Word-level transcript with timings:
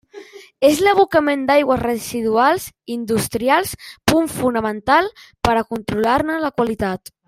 És 0.69 0.79
l'abocament 0.85 1.43
d'aigües 1.49 1.83
residuals 1.83 2.65
industrials 2.97 3.77
punt 4.13 4.33
fonamental 4.41 5.15
per 5.49 5.57
a 5.63 5.67
controlar-ne 5.75 6.45
la 6.49 6.57
qualitat. 6.61 7.19